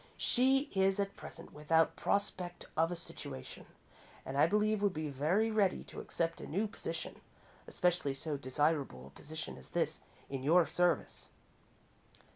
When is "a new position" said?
6.41-7.21